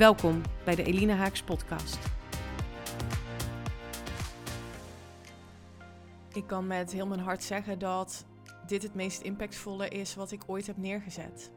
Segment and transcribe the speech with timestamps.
[0.00, 1.98] Welkom bij de Elina Haaks podcast.
[6.32, 8.26] Ik kan met heel mijn hart zeggen dat
[8.66, 11.52] dit het meest impactvolle is wat ik ooit heb neergezet.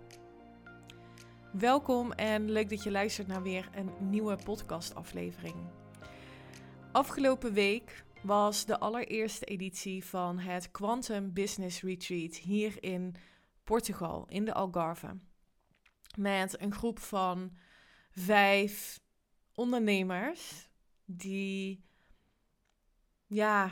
[1.52, 5.56] Welkom en leuk dat je luistert naar weer een nieuwe podcastaflevering.
[6.92, 13.16] Afgelopen week was de allereerste editie van het Quantum Business Retreat hier in
[13.64, 15.18] Portugal, in de Algarve.
[16.18, 17.52] Met een groep van
[18.16, 19.00] vijf
[19.54, 20.70] ondernemers
[21.06, 21.84] die
[23.28, 23.72] ja,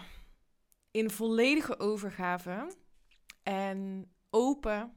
[0.92, 2.72] in volledige overgave
[3.44, 4.94] en open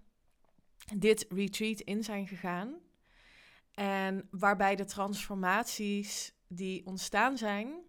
[0.97, 2.75] dit retreat in zijn gegaan.
[3.75, 7.83] En waarbij de transformaties die ontstaan zijn,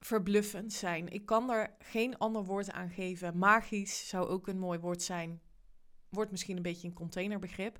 [0.00, 1.08] verbluffend zijn.
[1.08, 3.38] Ik kan er geen ander woord aan geven.
[3.38, 5.40] Magisch zou ook een mooi woord zijn.
[6.08, 7.78] Wordt misschien een beetje een containerbegrip.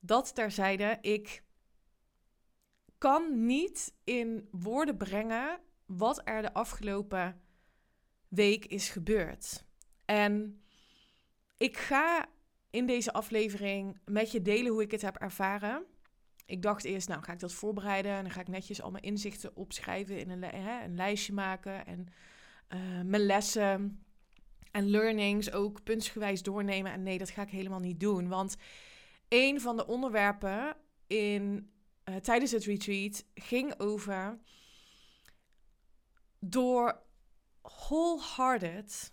[0.00, 1.42] Dat terzijde, ik
[3.00, 7.40] kan niet in woorden brengen wat er de afgelopen
[8.28, 9.64] week is gebeurd.
[10.04, 10.62] En
[11.56, 12.28] ik ga
[12.70, 15.84] in deze aflevering met je delen hoe ik het heb ervaren.
[16.46, 19.04] Ik dacht eerst, nou ga ik dat voorbereiden en dan ga ik netjes al mijn
[19.04, 22.06] inzichten opschrijven in een, hè, een lijstje maken en
[22.68, 24.04] uh, mijn lessen
[24.70, 26.92] en learnings ook puntsgewijs doornemen.
[26.92, 28.56] En nee, dat ga ik helemaal niet doen, want
[29.28, 31.70] een van de onderwerpen in
[32.10, 34.38] uh, tijdens het retreat ging over
[36.38, 37.02] door
[37.62, 39.12] wholehearted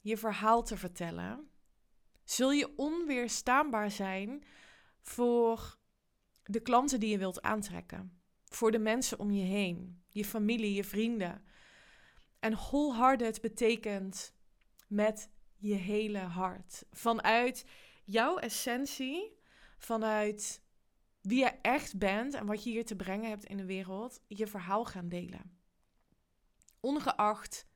[0.00, 1.50] je verhaal te vertellen,
[2.24, 4.44] zul je onweerstaanbaar zijn
[5.00, 5.78] voor
[6.44, 10.84] de klanten die je wilt aantrekken, voor de mensen om je heen, je familie, je
[10.84, 11.44] vrienden.
[12.40, 14.34] En wholehearted betekent
[14.88, 17.64] met je hele hart, vanuit
[18.04, 19.38] jouw essentie,
[19.78, 20.62] vanuit
[21.28, 24.46] wie je echt bent en wat je hier te brengen hebt in de wereld, je
[24.46, 25.58] verhaal gaan delen.
[26.80, 27.66] Ongeacht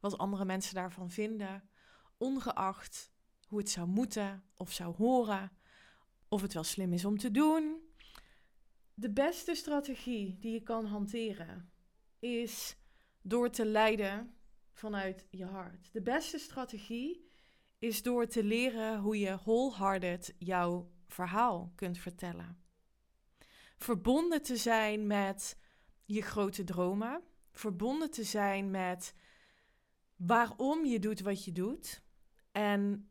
[0.00, 1.68] wat andere mensen daarvan vinden,
[2.16, 3.12] ongeacht
[3.48, 5.52] hoe het zou moeten of zou horen,
[6.28, 7.80] of het wel slim is om te doen.
[8.94, 11.72] De beste strategie die je kan hanteren
[12.18, 12.76] is
[13.22, 14.36] door te leiden
[14.72, 15.92] vanuit je hart.
[15.92, 17.30] De beste strategie
[17.78, 22.61] is door te leren hoe je wholehearted jouw verhaal kunt vertellen
[23.82, 25.58] verbonden te zijn met
[26.04, 27.22] je grote dromen,
[27.52, 29.14] verbonden te zijn met
[30.16, 32.02] waarom je doet wat je doet.
[32.52, 33.10] En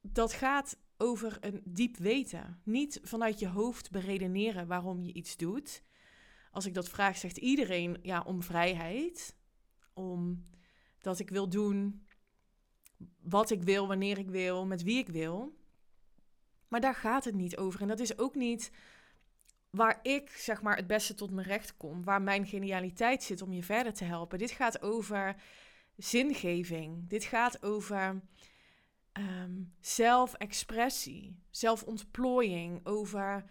[0.00, 2.60] dat gaat over een diep weten.
[2.64, 5.82] Niet vanuit je hoofd beredeneren waarom je iets doet.
[6.50, 9.36] Als ik dat vraag, zegt iedereen ja, om vrijheid.
[9.94, 10.46] Om
[10.98, 12.06] dat ik wil doen
[13.20, 15.56] wat ik wil, wanneer ik wil, met wie ik wil.
[16.68, 17.80] Maar daar gaat het niet over.
[17.80, 18.70] En dat is ook niet
[19.70, 23.52] waar ik zeg maar het beste tot mijn recht kom, waar mijn genialiteit zit om
[23.52, 24.38] je verder te helpen.
[24.38, 25.36] Dit gaat over
[25.96, 27.08] zingeving.
[27.08, 28.22] Dit gaat over
[29.12, 33.44] um, zelfexpressie, zelfontplooiing, over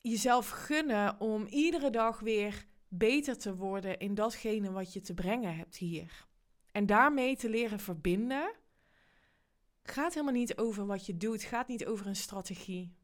[0.00, 5.56] jezelf gunnen om iedere dag weer beter te worden in datgene wat je te brengen
[5.56, 6.26] hebt hier.
[6.72, 8.54] En daarmee te leren verbinden.
[9.82, 12.96] Gaat helemaal niet over wat je doet, gaat niet over een strategie.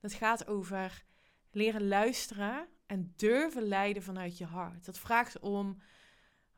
[0.00, 1.04] Het gaat over
[1.52, 4.84] leren luisteren en durven leiden vanuit je hart.
[4.84, 5.76] Dat vraagt om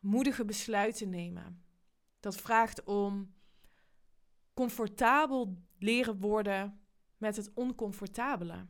[0.00, 1.62] moedige besluiten nemen.
[2.21, 3.34] Dat vraagt om
[4.54, 6.80] comfortabel leren worden
[7.16, 8.66] met het oncomfortabele.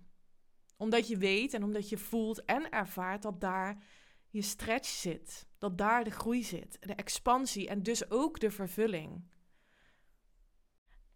[0.77, 3.83] Omdat je weet en omdat je voelt en ervaart dat daar
[4.29, 5.47] je stretch zit.
[5.59, 9.29] Dat daar de groei zit, de expansie en dus ook de vervulling.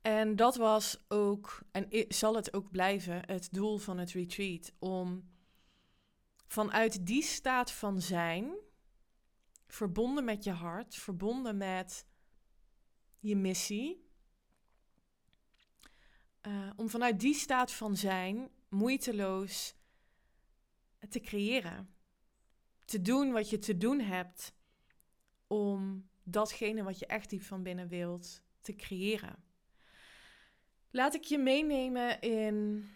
[0.09, 4.73] En dat was ook, en zal het ook blijven, het doel van het retreat.
[4.79, 5.31] Om
[6.47, 8.55] vanuit die staat van zijn,
[9.67, 12.07] verbonden met je hart, verbonden met
[13.19, 14.09] je missie,
[16.43, 19.75] uh, om vanuit die staat van zijn moeiteloos
[21.09, 21.95] te creëren.
[22.85, 24.55] Te doen wat je te doen hebt
[25.47, 29.47] om datgene wat je echt diep van binnen wilt te creëren.
[30.91, 32.89] Laat ik je meenemen in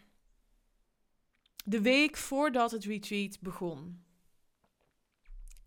[1.64, 4.04] de week voordat het retreat begon.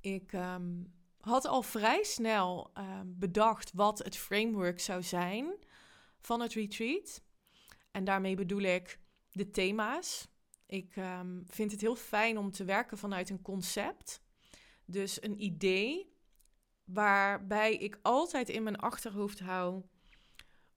[0.02, 0.84] Ik ehm,
[1.20, 5.54] had al vrij snel ehm, bedacht wat het framework zou zijn
[6.22, 7.24] van het retreat.
[7.92, 9.00] En daarmee bedoel ik
[9.32, 10.28] de thema's.
[10.66, 14.22] Ik ehm, vind het heel fijn om te werken vanuit een concept.
[14.86, 16.14] Dus een idee
[16.84, 19.84] waarbij ik altijd in mijn achterhoofd hou: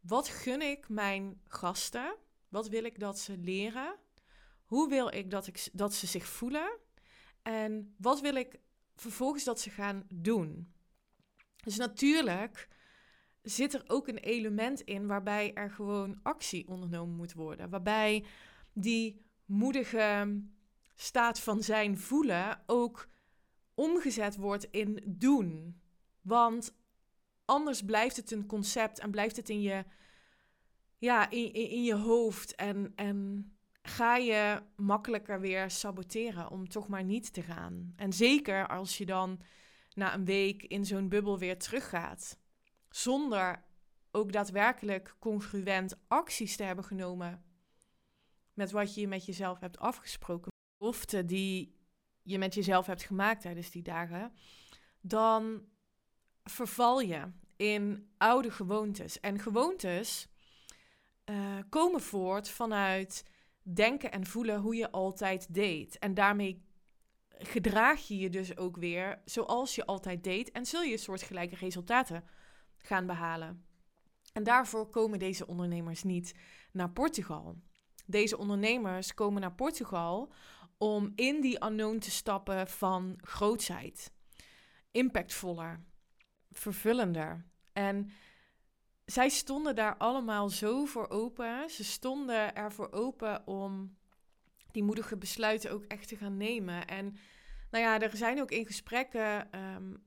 [0.01, 2.17] wat gun ik mijn gasten?
[2.49, 3.97] Wat wil ik dat ze leren?
[4.65, 6.79] Hoe wil ik dat, ik dat ze zich voelen?
[7.43, 8.61] En wat wil ik
[8.95, 10.73] vervolgens dat ze gaan doen?
[11.65, 12.69] Dus natuurlijk
[13.43, 17.71] zit er ook een element in waarbij er gewoon actie ondernomen moet worden.
[17.71, 18.25] Waarbij
[18.73, 20.41] die moedige
[20.95, 23.09] staat van zijn voelen ook
[23.75, 25.81] omgezet wordt in doen.
[26.21, 26.77] Want
[27.49, 29.85] anders blijft het een concept en blijft het in je,
[30.99, 32.55] ja, in, in, je hoofd.
[32.55, 33.51] En, en
[33.83, 37.93] ga je makkelijker weer saboteren om toch maar niet te gaan.
[37.97, 39.41] En zeker als je dan
[39.95, 42.39] na een week in zo'n bubbel weer teruggaat.
[42.89, 43.65] Zonder
[44.11, 47.45] ook daadwerkelijk congruent acties te hebben genomen
[48.53, 50.53] met wat je met jezelf hebt afgesproken.
[50.79, 51.77] Beloften die
[52.23, 54.33] je met jezelf hebt gemaakt tijdens die dagen.
[55.01, 55.67] Dan
[56.49, 59.21] verval je in oude gewoontes.
[59.21, 60.29] En gewoontes
[61.31, 63.25] uh, komen voort vanuit
[63.63, 65.99] denken en voelen hoe je altijd deed.
[65.99, 66.67] En daarmee
[67.29, 70.51] gedraag je je dus ook weer zoals je altijd deed.
[70.51, 72.25] En zul je soortgelijke resultaten
[72.79, 73.65] gaan behalen.
[74.33, 76.35] En daarvoor komen deze ondernemers niet
[76.73, 77.57] naar Portugal.
[78.07, 80.33] Deze ondernemers komen naar Portugal
[80.79, 84.13] om in die unknown te stappen van grootsheid.
[84.91, 85.85] Impactvoller,
[86.51, 87.45] vervullender.
[87.73, 88.11] En
[89.05, 91.71] zij stonden daar allemaal zo voor open.
[91.71, 93.97] Ze stonden ervoor open om
[94.71, 96.87] die moedige besluiten ook echt te gaan nemen.
[96.87, 97.17] En
[97.71, 100.03] nou ja, er zijn ook in gesprekken, um,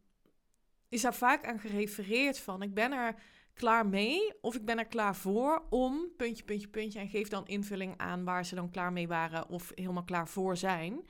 [0.90, 3.16] is daar vaak aan gerefereerd van, ik ben er
[3.54, 7.48] klaar mee of ik ben er klaar voor om, puntje, puntje, puntje, en geef dan
[7.48, 11.06] invulling aan waar ze dan klaar mee waren of helemaal klaar voor zijn.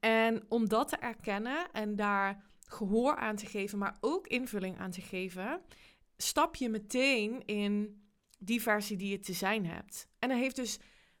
[0.00, 4.90] En om dat te erkennen en daar gehoor aan te geven, maar ook invulling aan
[4.90, 5.60] te geven,
[6.16, 8.02] stap je meteen in
[8.38, 10.08] die versie die je te zijn hebt.
[10.18, 10.78] En dat heeft dus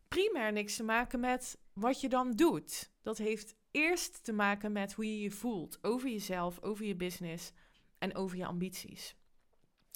[0.08, 2.92] primair niks te maken met wat je dan doet.
[3.02, 7.52] Dat heeft eerst te maken met hoe je je voelt over jezelf, over je business
[7.98, 9.16] en over je ambities.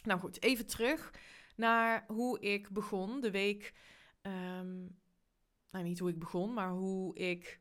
[0.05, 1.15] Nou goed, even terug
[1.57, 3.73] naar hoe ik begon de week.
[4.23, 5.01] Um,
[5.71, 7.61] nou, niet hoe ik begon, maar hoe ik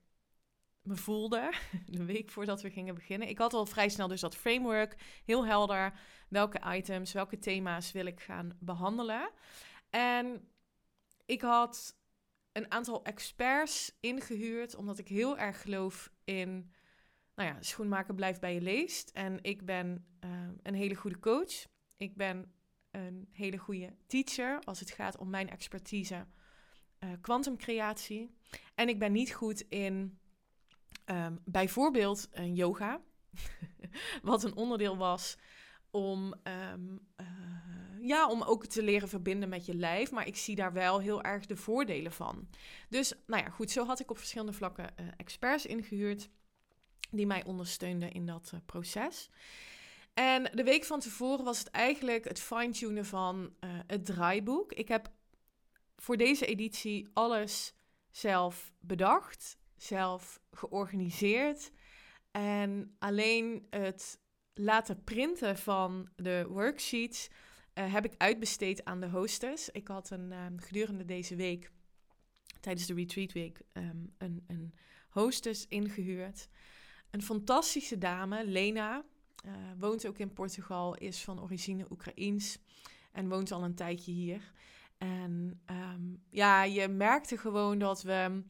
[0.82, 1.54] me voelde
[1.86, 3.28] de week voordat we gingen beginnen.
[3.28, 4.96] Ik had al vrij snel dus dat framework,
[5.26, 5.94] heel helder.
[6.30, 9.32] Welke items, welke thema's wil ik gaan behandelen?
[9.90, 10.50] En
[11.26, 12.00] ik had
[12.52, 16.72] een aantal experts ingehuurd, omdat ik heel erg geloof in,
[17.36, 19.10] nou ja, schoenmaker blijft bij je leest.
[19.10, 20.32] En ik ben uh,
[20.64, 21.68] een hele goede coach.
[21.98, 22.54] Ik ben
[22.92, 26.26] een hele goede teacher als het gaat om mijn expertise
[27.22, 28.22] kwantumcreatie.
[28.22, 30.20] Uh, en ik ben niet goed in
[31.06, 33.02] um, bijvoorbeeld yoga,
[34.22, 35.38] wat een onderdeel was
[35.92, 36.34] om,
[36.74, 37.28] um, uh,
[38.08, 40.12] ja, om ook te leren verbinden met je lijf.
[40.12, 42.50] Maar ik zie daar wel heel erg de voordelen van.
[42.90, 46.30] Dus nou ja, goed, zo had ik op verschillende vlakken uh, experts ingehuurd
[47.10, 49.30] die mij ondersteunden in dat uh, proces.
[50.14, 53.54] En de week van tevoren was het eigenlijk het fine-tunen van
[53.88, 54.74] het draaiboek.
[54.74, 55.12] Ik heb
[55.96, 57.74] voor deze editie alles
[58.10, 61.72] zelf bedacht, zelf georganiseerd.
[62.32, 64.20] En alleen het
[64.54, 67.30] laten printen van de worksheets
[67.74, 69.70] uh, heb ik uitbesteed aan de hostess.
[69.70, 71.72] Ik had een, um, gedurende deze week,
[72.60, 74.74] tijdens de retreat week, um, een, een
[75.10, 76.50] hostess ingehuurd.
[77.10, 79.04] Een fantastische dame, Lena.
[79.46, 82.58] Uh, woont ook in Portugal, is van origine Oekraïens
[83.12, 84.52] en woont al een tijdje hier.
[84.98, 88.44] En um, ja, je merkte gewoon dat we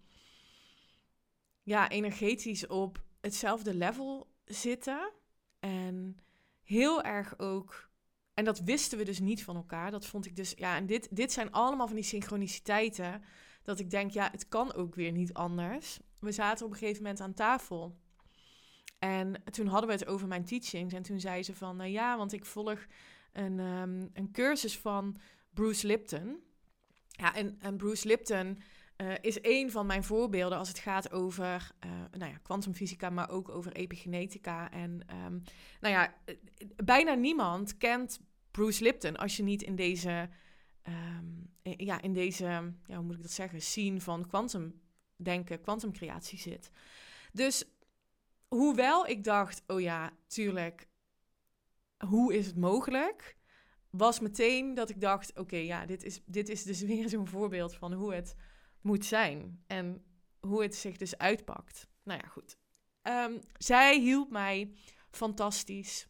[1.63, 5.11] ja, energetisch op hetzelfde level zitten.
[5.59, 6.17] En
[6.63, 7.89] heel erg ook.
[8.33, 9.91] En dat wisten we dus niet van elkaar.
[9.91, 10.53] Dat vond ik dus.
[10.55, 13.23] Ja, en dit, dit zijn allemaal van die synchroniciteiten.
[13.63, 15.99] Dat ik denk, ja, het kan ook weer niet anders.
[16.19, 17.99] We zaten op een gegeven moment aan tafel.
[18.99, 20.93] En toen hadden we het over mijn teachings.
[20.93, 22.85] En toen zei ze van, nou ja, want ik volg
[23.33, 25.17] een, um, een cursus van
[25.53, 26.39] Bruce Lipton.
[27.07, 28.61] Ja, en, en Bruce Lipton
[29.01, 33.29] uh, is een van mijn voorbeelden als het gaat over uh, nou ja, kwantumfysica, maar
[33.29, 34.71] ook over epigenetica.
[34.71, 35.43] En um,
[35.79, 36.13] nou ja,
[36.75, 38.19] bijna niemand kent
[38.51, 40.29] Bruce Lipton als je niet in deze,
[40.87, 42.45] um, ja, in deze,
[42.85, 44.81] ja, hoe moet ik dat zeggen, scene van kwantum
[45.15, 46.71] denken kwantumcreatie zit.
[47.31, 47.63] Dus
[48.47, 50.87] hoewel ik dacht, oh ja, tuurlijk,
[52.07, 53.37] hoe is het mogelijk?
[53.89, 57.75] Was meteen dat ik dacht, oké, ja, dit is, dit is dus weer zo'n voorbeeld
[57.75, 58.35] van hoe het
[58.81, 59.63] moet zijn.
[59.67, 60.05] En
[60.39, 61.87] hoe het zich dus uitpakt.
[62.03, 62.57] Nou ja, goed.
[63.01, 64.73] Ehm, zij hielp mij
[65.09, 66.07] fantastisch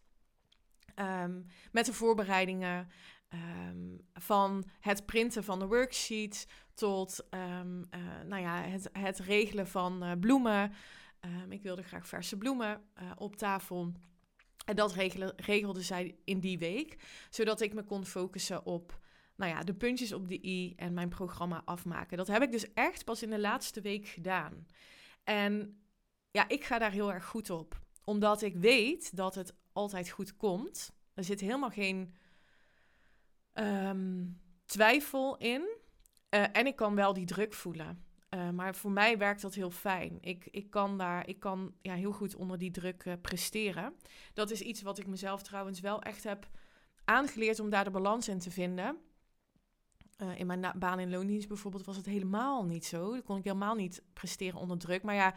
[0.96, 2.90] um, met de voorbereidingen.
[3.30, 7.62] Ehm, van het printen van de worksheet tot uh,
[8.26, 10.74] nou ja, het, het regelen van uh, bloemen.
[11.50, 13.92] ik wilde graag verse bloemen uh, op tafel.
[14.66, 14.94] En dat
[15.36, 16.98] regelde zij in die week,
[17.30, 19.00] zodat ik me kon focussen op
[19.42, 22.18] nou ja, de puntjes op de i en mijn programma afmaken.
[22.18, 24.68] Dat heb ik dus echt pas in de laatste week gedaan.
[25.24, 25.82] En
[26.32, 30.38] ja, ik ga daar heel erg goed op, omdat ik weet dat het altijd goed
[30.38, 30.92] komt.
[31.14, 32.14] Er zit helemaal geen
[33.54, 35.62] um, twijfel in.
[36.30, 38.06] Uh, en ik kan wel die druk voelen.
[38.30, 40.18] Uh, maar voor mij werkt dat heel fijn.
[40.22, 43.96] Ik, ik kan daar, ik kan ja, heel goed onder die druk uh, presteren.
[44.34, 46.50] Dat is iets wat ik mezelf trouwens wel echt heb
[47.06, 48.98] aangeleerd om daar de balans in te vinden.
[50.22, 53.12] Uh, in mijn baan in loondienst bijvoorbeeld was het helemaal niet zo.
[53.12, 55.04] Dan kon ik helemaal niet presteren onder druk.
[55.04, 55.36] Maar ja,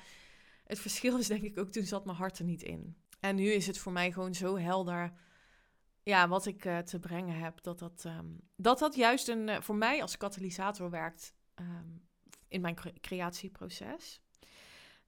[0.64, 2.96] het verschil is denk ik ook, toen zat mijn hart er niet in.
[3.20, 5.12] En nu is het voor mij gewoon zo helder
[6.02, 7.62] ja, wat ik uh, te brengen heb.
[7.62, 12.02] Dat dat, um, dat, dat juist een, uh, voor mij als katalysator werkt um,
[12.48, 14.20] in mijn cre creatieproces.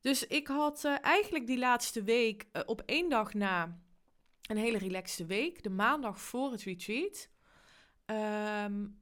[0.01, 3.81] Dus ik had eigenlijk die laatste week op één dag na
[4.43, 7.29] een hele relaxte week, de maandag voor het retreat,
[8.07, 8.99] um,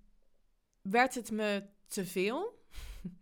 [0.84, 2.64] werd het me te veel.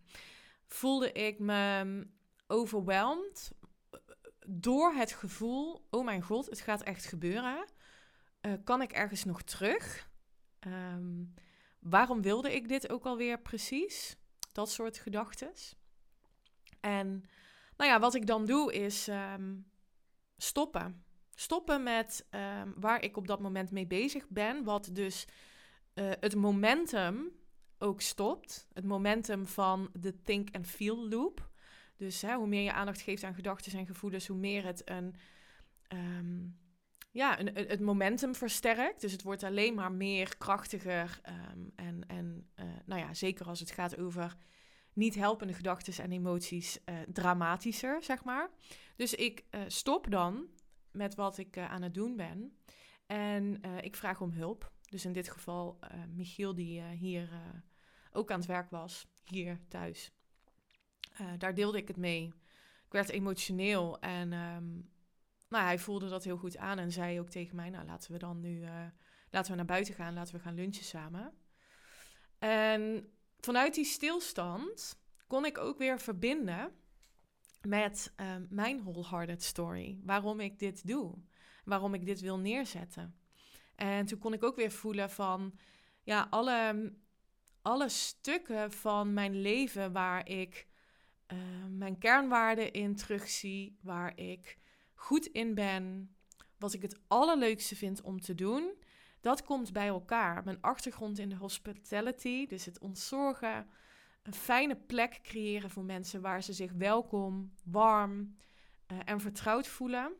[0.66, 2.06] Voelde ik me
[2.46, 3.52] overweldigd
[4.46, 7.64] door het gevoel: oh mijn god, het gaat echt gebeuren.
[8.42, 10.10] Uh, kan ik ergens nog terug?
[10.66, 11.34] Um,
[11.78, 14.16] waarom wilde ik dit ook alweer precies?
[14.52, 15.52] Dat soort gedachten.
[16.80, 17.24] En
[17.76, 19.70] nou ja, wat ik dan doe is um,
[20.36, 21.04] stoppen.
[21.34, 24.64] Stoppen met um, waar ik op dat moment mee bezig ben.
[24.64, 25.26] Wat dus
[25.94, 27.32] uh, het momentum
[27.82, 28.68] ook stopt.
[28.72, 31.50] Het momentum van de think and feel loop.
[31.96, 35.14] Dus hè, hoe meer je aandacht geeft aan gedachten en gevoelens, hoe meer het een,
[35.88, 36.58] um,
[37.10, 39.00] ja, een, het momentum versterkt.
[39.00, 41.20] Dus het wordt alleen maar meer krachtiger.
[41.54, 44.36] Um, en en uh, nou ja, zeker als het gaat over
[44.92, 48.50] niet helpende gedachten en emoties, uh, dramatischer, zeg maar.
[48.96, 50.46] Dus ik uh, stop dan
[50.90, 52.56] met wat ik aan het doen ben.
[53.06, 54.72] En ik vraag om hulp.
[54.88, 55.78] Dus in dit geval
[56.14, 57.28] Michiel, die hier
[58.12, 60.12] ook aan het werk was, hier thuis.
[61.20, 62.26] Uh, daar deelde ik het mee.
[62.86, 64.90] Ik werd emotioneel en um,
[65.48, 68.18] nou, hij voelde dat heel goed aan en zei ook tegen mij: Nou, laten we
[68.18, 68.84] dan nu uh,
[69.30, 71.32] laten we naar buiten gaan, laten we gaan lunchen samen.
[72.38, 76.72] En vanuit die stilstand kon ik ook weer verbinden
[77.60, 80.00] met uh, mijn wholehearted story.
[80.04, 81.14] Waarom ik dit doe,
[81.64, 83.16] waarom ik dit wil neerzetten.
[83.74, 85.58] En toen kon ik ook weer voelen van
[86.02, 86.92] ja, alle,
[87.62, 90.66] alle stukken van mijn leven waar ik
[91.32, 91.38] uh,
[91.68, 94.58] mijn kernwaarden in terugzie, waar ik
[94.94, 96.14] goed in ben,
[96.58, 98.74] wat ik het allerleukste vind om te doen,
[99.20, 100.44] dat komt bij elkaar.
[100.44, 103.70] Mijn achtergrond in de hospitality, dus het ontzorgen,
[104.22, 108.36] een fijne plek creëren voor mensen waar ze zich welkom, warm
[108.92, 110.12] uh, en vertrouwd voelen,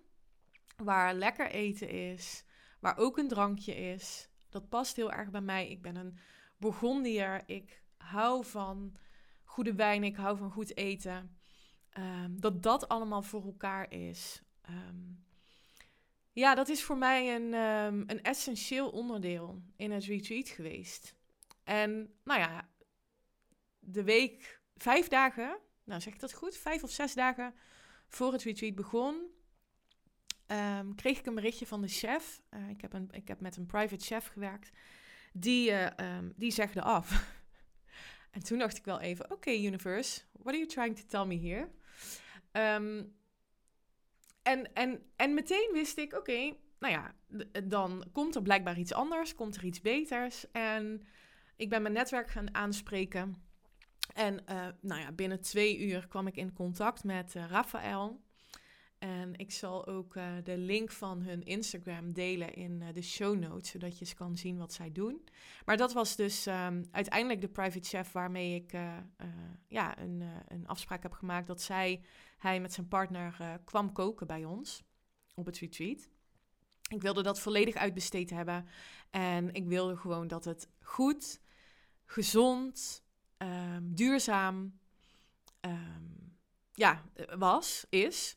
[0.77, 2.45] waar lekker eten is,
[2.81, 4.29] waar ook een drankje is.
[4.49, 5.71] Dat past heel erg bij mij.
[5.71, 6.19] Ik ben een
[6.63, 7.43] Bourgondier.
[7.47, 8.97] Ik hou van
[9.45, 11.37] goede wijn, ik hou van goed eten.
[11.99, 14.43] Um, dat dat allemaal voor elkaar is.
[14.71, 15.25] Um,
[16.33, 21.15] ja, dat is voor mij een, um, een essentieel onderdeel in het retreat geweest.
[21.65, 22.69] En nou ja,
[23.79, 27.55] de week, vijf dagen, nou zeg ik dat goed, vijf of zes dagen
[28.09, 29.31] voor het retreat begon,
[30.95, 32.43] kreeg ik een berichtje van de chef.
[32.51, 34.71] Uh, ik, heb een, ik heb met een private chef gewerkt.
[35.33, 35.87] Die, uh,
[36.37, 37.11] die zegde af.
[38.31, 41.49] En toen dacht ik wel even, oké universe, what are you trying to tell me
[41.49, 41.69] here?
[42.77, 43.15] Um,
[44.43, 47.15] en, en, en meteen wist ik, oké, nou ja,
[47.65, 50.51] dan komt er blijkbaar iets anders, komt er iets beters.
[50.51, 51.07] En
[51.57, 53.37] ik ben mijn netwerk gaan aanspreken.
[54.15, 58.22] En uh, nou ja, binnen twee uur kwam ik in contact met uh, Rafael.
[59.03, 63.39] En ik zal ook uh, de link van hun Instagram delen in uh, de show
[63.39, 65.25] notes, zodat je eens kan zien wat zij doen.
[65.65, 68.97] Maar dat was dus um, uiteindelijk de private chef waarmee ik uh,
[69.69, 72.03] ja, een, een afspraak heb gemaakt dat zij,
[72.39, 74.83] hij met zijn partner kwam koken bij ons
[75.35, 76.09] op het retreat.
[76.89, 78.67] Ik wilde dat volledig uitbesteed hebben
[79.11, 81.41] en ik wilde gewoon dat het goed,
[82.05, 83.05] gezond,
[83.39, 84.79] um, duurzaam
[85.61, 86.03] ehm,
[86.73, 87.03] ja,
[87.37, 88.37] was, is.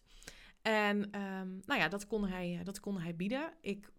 [0.65, 3.53] En ehm, nou ja, dat kon, hij, dat kon hij bieden.
[3.61, 3.89] Ik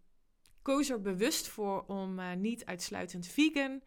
[0.62, 3.82] koos er bewust voor om niet uitsluitend vegan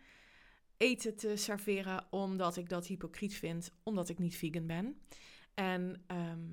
[0.77, 5.01] eten te serveren, omdat ik dat hypocriet vind, omdat ik niet vegan ben.
[5.53, 6.47] En ehm,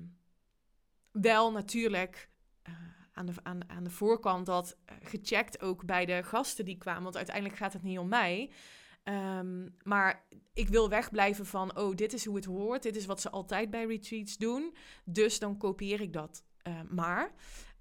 [1.11, 2.29] wel natuurlijk
[2.69, 2.75] uh,
[3.13, 7.17] aan, de, aan, aan de voorkant dat gecheckt ook bij de gasten die kwamen, want
[7.17, 8.51] uiteindelijk gaat het niet om mij.
[9.09, 13.21] Um, maar ik wil wegblijven van, oh, dit is hoe het hoort, dit is wat
[13.21, 17.31] ze altijd bij retreats doen, dus dan kopieer ik dat uh, maar.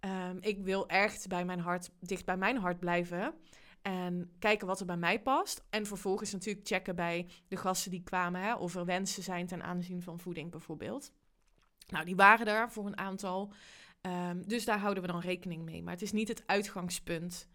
[0.00, 3.34] Um, ik wil echt bij mijn hart, dicht bij mijn hart blijven.
[3.82, 5.64] En kijken wat er bij mij past.
[5.70, 8.40] En vervolgens natuurlijk checken bij de gasten die kwamen.
[8.40, 11.12] Hè, of er wensen zijn ten aanzien van voeding bijvoorbeeld.
[11.88, 13.52] Nou, die waren er voor een aantal.
[14.46, 15.82] Dus daar houden we dan rekening mee.
[15.82, 17.48] Maar het is niet het uitgangspunt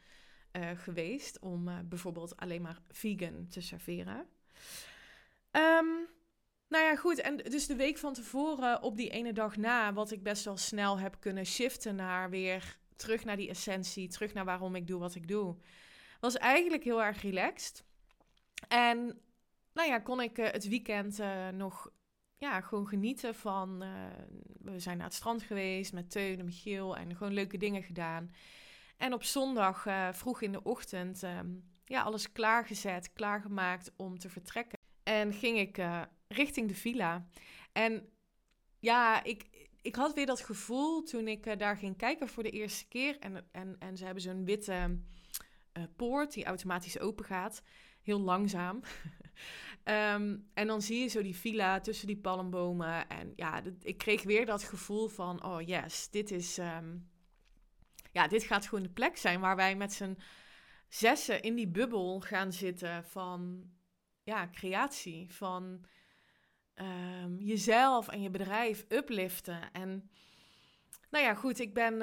[0.51, 4.17] uh, geweest om uh, bijvoorbeeld alleen maar vegan te serveren.
[5.51, 6.07] Um,
[6.67, 7.21] nou ja, goed.
[7.21, 10.57] En dus de week van tevoren, op die ene dag na, wat ik best wel
[10.57, 14.99] snel heb kunnen shiften naar weer terug naar die essentie, terug naar waarom ik doe
[14.99, 15.55] wat ik doe
[16.19, 17.83] was eigenlijk heel erg relaxed.
[18.67, 19.21] En
[19.73, 21.19] nou ja, kon ik uh, het weekend
[21.53, 21.91] nog
[22.37, 23.83] ja, gewoon genieten van...
[24.61, 28.31] We zijn naar het strand geweest met Teun en Michiel en gewoon leuke dingen gedaan.
[29.01, 34.79] En op zondag vroeg in de ochtend um, ja, alles klaargezet, klaargemaakt om te vertrekken.
[35.03, 35.81] En ging ik
[36.27, 37.27] richting de villa.
[37.71, 38.09] En
[38.79, 42.87] ja, ik, ik had weer dat gevoel toen ik daar ging kijken voor de eerste
[42.87, 43.19] keer.
[43.19, 44.99] En, en, en ze hebben zo'n witte
[45.95, 47.61] poort die automatisch open gaat.
[48.01, 48.79] Heel langzaam.
[49.83, 53.09] Ehm, en dan zie je zo die villa tussen die palmbomen.
[53.09, 56.57] En ja, ik kreeg weer dat gevoel van: oh yes, dit is.
[56.57, 56.97] Ehm,
[58.11, 60.17] ja, dit gaat gewoon de plek zijn waar wij met z'n
[60.87, 63.63] zessen in die bubbel gaan zitten van
[64.23, 65.33] ja, creatie.
[65.33, 65.85] Van
[66.75, 69.71] um, jezelf en je bedrijf upliften.
[69.71, 70.09] En
[71.09, 71.97] nou ja, goed, ik ben.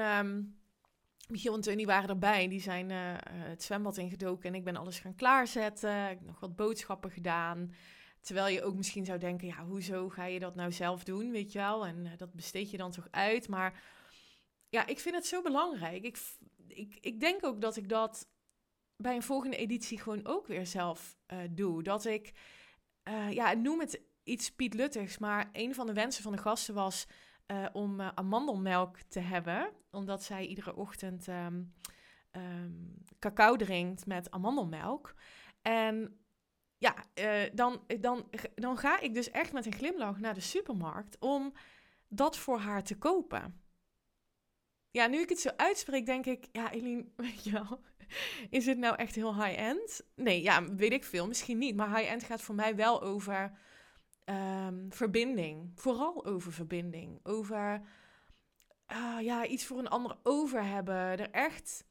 [1.29, 2.49] Michiel en Tony waren erbij.
[2.49, 6.03] Die zijn uh, het zwembad ingedoken en ik ben alles gaan klaarzetten.
[6.03, 7.75] Ik heb nog wat boodschappen gedaan.
[8.21, 11.53] Terwijl je ook misschien zou denken, ja, hoezo ga je dat nou zelf doen, weet
[11.53, 11.87] je wel?
[11.87, 13.49] En uh, dat besteed je dan toch uit.
[13.49, 13.83] Maar
[14.69, 16.05] ja, ik vind het zo belangrijk.
[16.05, 16.19] Ik,
[16.67, 18.29] ik, ik denk ook dat ik dat
[18.97, 21.83] bij een volgende editie gewoon ook weer zelf uh, doe.
[21.83, 22.33] Dat ik,
[23.31, 27.07] ja, noem het iets Piet Luttigs, maar een van de wensen van de gasten was
[27.47, 29.73] uh, om amandelmelk te hebben.
[29.91, 31.75] Omdat zij iedere ochtend um,
[32.33, 35.15] um, cacao drinkt met amandelmelk.
[35.63, 36.21] En
[36.79, 36.95] ja,
[37.53, 41.53] dan, dan, dan ga ik dus echt met een glimlach naar de supermarkt om
[42.09, 43.68] dat voor haar te kopen.
[44.91, 47.81] Ja, nu ik het zo uitspreek, denk ik, ja, Eline, weet je wel,
[48.51, 50.07] is het nou echt heel high-end?
[50.15, 51.77] Nee, ja, weet ik veel, misschien niet.
[51.77, 53.59] Maar high-end gaat voor mij wel over
[54.25, 55.73] um, verbinding.
[55.75, 57.21] Vooral over verbinding.
[57.23, 57.83] Over
[58.93, 60.95] uh, ja, iets voor een ander over hebben.
[60.95, 61.85] Er echt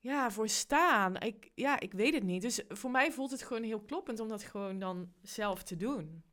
[0.00, 1.16] ja, voor staan.
[1.16, 2.42] Ik, ja, ik weet het niet.
[2.42, 6.24] Dus voor mij voelt het gewoon heel kloppend om dat gewoon dan zelf te doen.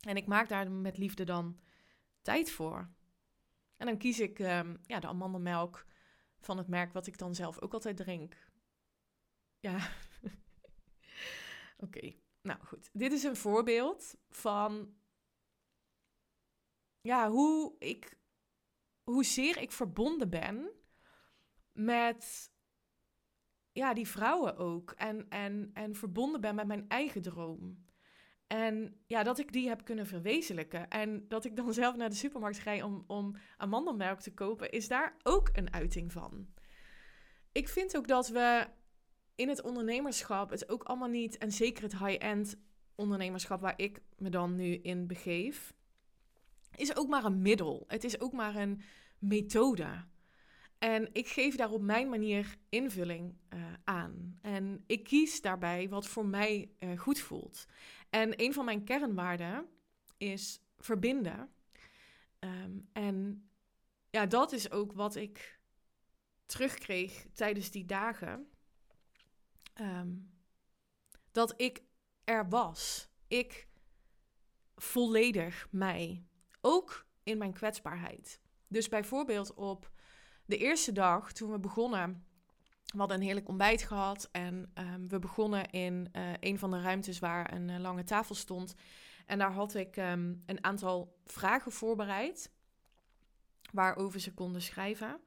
[0.00, 1.60] En ik maak daar met liefde dan
[2.22, 2.94] tijd voor.
[3.76, 5.86] En dan kies ik um, ja, de amandelmelk
[6.40, 8.50] van het merk wat ik dan zelf ook altijd drink.
[9.58, 9.90] Ja.
[11.84, 12.14] Oké.
[12.42, 14.94] Nou goed, dit is een voorbeeld van
[17.00, 18.18] ja, hoe ik
[19.02, 20.70] hoezeer ik verbonden ben
[21.72, 22.52] met
[23.72, 24.90] ja, die vrouwen ook.
[24.90, 27.86] En, en, en verbonden ben met mijn eigen droom.
[28.46, 30.88] En ja, dat ik die heb kunnen verwezenlijken.
[30.88, 34.88] En dat ik dan zelf naar de supermarkt ga om, om amandelmelk te kopen, is
[34.88, 36.46] daar ook een uiting van.
[37.52, 38.66] Ik vind ook dat we
[39.34, 42.56] in het ondernemerschap het ook allemaal niet, en zeker het high-end
[42.94, 45.74] ondernemerschap waar ik me dan nu in begeef,
[46.74, 47.84] is ook maar een middel.
[47.86, 48.82] Het is ook maar een
[49.18, 50.04] methode.
[50.78, 54.38] En ik geef daar op mijn manier invulling uh, aan.
[54.42, 57.66] En ik kies daarbij wat voor mij uh, goed voelt.
[58.16, 59.68] En een van mijn kernwaarden
[60.16, 61.50] is verbinden.
[62.40, 63.48] Um, en
[64.10, 65.60] ja, dat is ook wat ik
[66.46, 68.50] terugkreeg tijdens die dagen.
[69.80, 70.30] Um,
[71.30, 71.82] dat ik
[72.24, 73.08] er was.
[73.28, 73.68] Ik
[74.76, 76.24] volledig mij.
[76.60, 78.40] Ook in mijn kwetsbaarheid.
[78.68, 79.90] Dus bijvoorbeeld op
[80.44, 82.25] de eerste dag toen we begonnen.
[82.96, 84.28] We hadden een heerlijk ontbijt gehad.
[84.32, 88.34] En um, we begonnen in uh, een van de ruimtes waar een uh, lange tafel
[88.34, 88.74] stond.
[89.26, 92.50] En daar had ik um, een aantal vragen voorbereid.
[93.72, 95.20] Waarover ze konden schrijven.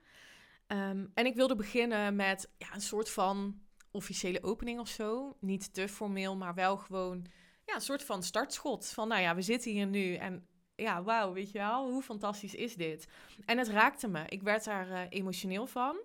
[0.67, 5.37] Um, en ik wilde beginnen met ja, een soort van officiële opening of zo.
[5.39, 7.25] Niet te formeel, maar wel gewoon
[7.65, 8.87] ja, een soort van startschot.
[8.87, 12.55] Van nou ja, we zitten hier nu en ja, wauw, weet je wel, hoe fantastisch
[12.55, 13.07] is dit?
[13.45, 14.23] En het raakte me.
[14.27, 15.99] Ik werd daar uh, emotioneel van.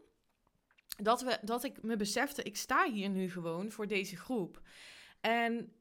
[0.97, 4.61] Dat, we, dat ik me besefte, ik sta hier nu gewoon voor deze groep.
[5.21, 5.73] En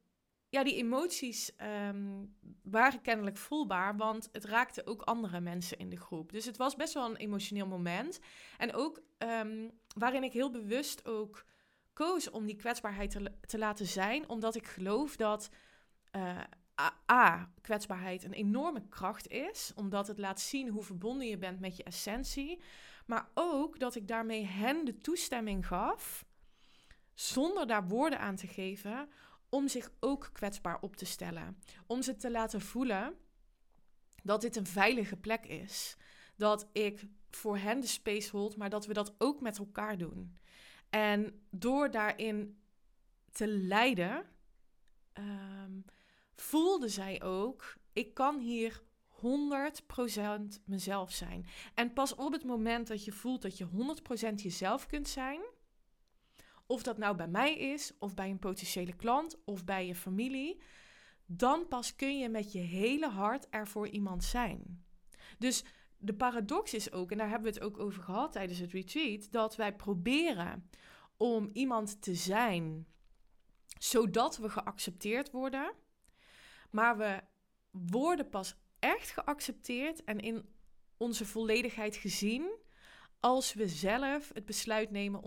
[0.49, 1.51] ja, die emoties
[1.87, 6.31] um, waren kennelijk voelbaar, want het raakte ook andere mensen in de groep.
[6.31, 8.19] Dus het was best wel een emotioneel moment.
[8.57, 11.45] En ook um, waarin ik heel bewust ook
[11.93, 15.49] koos om die kwetsbaarheid te, te laten zijn, omdat ik geloof dat
[16.15, 16.43] uh,
[17.11, 21.77] A, kwetsbaarheid een enorme kracht is, omdat het laat zien hoe verbonden je bent met
[21.77, 22.61] je essentie.
[23.05, 26.25] Maar ook dat ik daarmee hen de toestemming gaf,
[27.13, 29.09] zonder daar woorden aan te geven,
[29.49, 31.59] om zich ook kwetsbaar op te stellen.
[31.87, 33.17] Om ze te laten voelen
[34.23, 35.95] dat dit een veilige plek is.
[36.35, 40.37] Dat ik voor hen de space hold, maar dat we dat ook met elkaar doen.
[40.89, 42.61] En door daarin
[43.31, 44.25] te leiden,
[45.13, 45.85] um,
[46.35, 48.81] voelde zij ook: ik kan hier
[49.23, 51.45] 100% mezelf zijn.
[51.73, 53.67] En pas op het moment dat je voelt dat je
[54.31, 55.41] 100% jezelf kunt zijn,
[56.65, 60.61] of dat nou bij mij is, of bij een potentiële klant, of bij je familie,
[61.25, 64.83] dan pas kun je met je hele hart er voor iemand zijn.
[65.37, 65.63] Dus
[65.97, 69.31] de paradox is ook, en daar hebben we het ook over gehad tijdens het retreat,
[69.31, 70.69] dat wij proberen
[71.17, 72.87] om iemand te zijn
[73.77, 75.73] zodat we geaccepteerd worden.
[76.71, 77.21] Maar we
[77.71, 80.45] worden pas echt geaccepteerd en in
[80.97, 82.51] onze volledigheid gezien
[83.19, 85.21] als we zelf het besluit nemen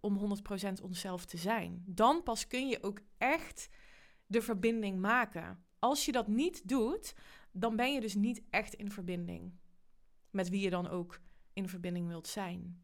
[0.00, 0.38] om
[0.78, 1.82] 100%, onszelf te zijn.
[1.86, 3.68] Dan pas kun je ook echt
[4.26, 5.64] de verbinding maken.
[5.78, 7.14] Als je dat niet doet,
[7.50, 9.52] dan ben je dus niet echt in verbinding
[10.30, 11.20] met wie je dan ook
[11.52, 12.82] in verbinding wilt zijn.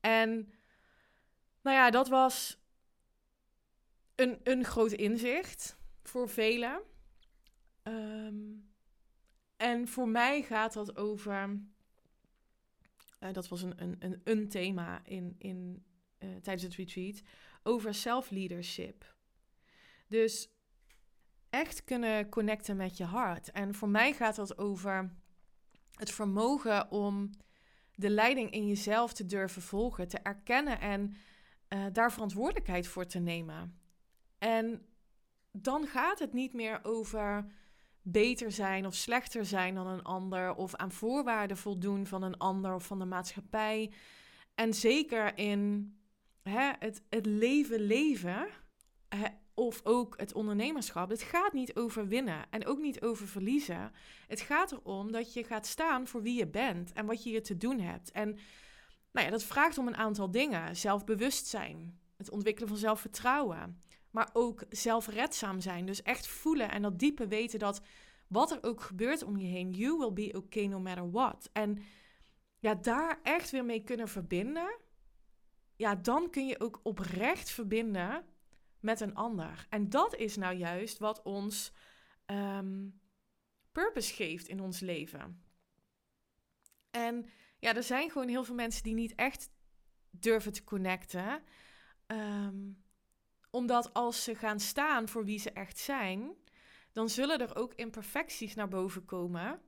[0.00, 0.52] En
[1.62, 2.58] nou ja, dat was
[4.14, 6.82] een, een groot inzicht voor velen.
[7.82, 8.42] Ehm,
[9.56, 11.48] en voor mij gaat dat over.
[13.20, 15.84] Uh, dat was een, een, een, een thema in, in,
[16.18, 17.22] uh, tijdens het retreat.
[17.62, 19.14] Over self-leadership.
[20.08, 20.48] Dus
[21.50, 23.50] echt kunnen connecten met je hart.
[23.50, 25.14] En voor mij gaat dat over
[25.90, 27.30] het vermogen om
[27.94, 31.14] de leiding in jezelf te durven volgen, te erkennen en
[31.68, 33.78] uh, daar verantwoordelijkheid voor te nemen.
[34.38, 34.86] En
[35.52, 37.46] dan gaat het niet meer over
[38.06, 42.74] beter zijn of slechter zijn dan een ander, of aan voorwaarden voldoen van een ander
[42.74, 43.92] of van de maatschappij.
[44.54, 45.94] En zeker in
[46.42, 48.46] hè, het, het leven leven,
[49.54, 51.08] of ook het ondernemerschap.
[51.08, 53.92] Het gaat niet over winnen en ook niet over verliezen.
[54.26, 57.42] Het gaat erom dat je gaat staan voor wie je bent en wat je hier
[57.42, 58.10] te doen hebt.
[58.10, 58.38] En
[59.12, 60.76] nou ja, dat vraagt om een aantal dingen.
[60.76, 63.80] Zelfbewustzijn, het ontwikkelen van zelfvertrouwen,
[64.14, 65.86] maar ook zelfredzaam zijn.
[65.86, 67.82] Dus echt voelen en dat diepe weten dat
[68.28, 71.50] wat er ook gebeurt om je heen, you will be okay no matter what.
[71.52, 71.78] En
[72.58, 74.76] ja, daar echt weer mee kunnen verbinden.
[75.76, 78.24] Ja, dan kun je ook oprecht verbinden
[78.80, 79.66] met een ander.
[79.68, 81.72] En dat is nou juist wat ons
[82.26, 83.00] um,
[83.72, 85.44] purpose geeft in ons leven.
[86.90, 87.26] En
[87.58, 89.50] ja, er zijn gewoon heel veel mensen die niet echt
[90.10, 91.42] durven te connecten.
[92.06, 92.83] Um,
[93.54, 96.34] omdat als ze gaan staan voor wie ze echt zijn,
[96.92, 99.60] dan zullen er ook imperfecties naar boven komen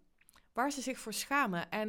[0.53, 1.71] waar ze zich voor schamen.
[1.71, 1.89] En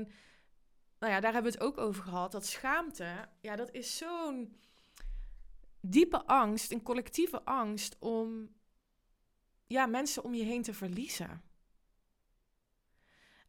[1.00, 2.32] nou ja, daar hebben we het ook over gehad.
[2.32, 4.58] Dat schaamte, ja, dat is zo'n
[5.80, 8.56] diepe angst, een collectieve angst om
[9.68, 11.42] ja, mensen om je heen te verliezen.